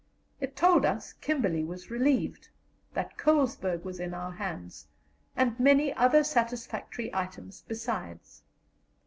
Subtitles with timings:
[0.39, 2.49] It told us Kimberley was relieved,
[2.95, 4.87] that Colesberg was in our hands,
[5.35, 8.41] and many other satisfactory items besides.